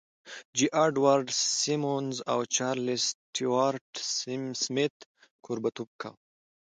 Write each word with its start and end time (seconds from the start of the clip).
جې 0.57 0.67
اډوارډ 0.85 1.27
سیمونز 1.61 2.15
او 2.31 2.39
چارلیس 2.55 3.03
سټیوارټ 3.11 3.85
سمیت 4.63 4.95
کوربهتوب 5.45 5.89
کاوه 6.01 6.17